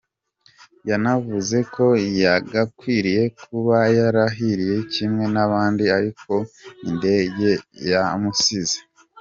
Yanavuze 0.89 1.57
ko 1.73 1.85
yagakwiriye 2.23 3.23
kuba 3.39 3.77
yarahiriye 3.97 4.77
kimwe 4.93 5.25
n’abandi 5.33 5.83
ariko 5.97 6.21
ko 6.27 6.37
indege 6.89 7.51
yamusize. 7.91 8.77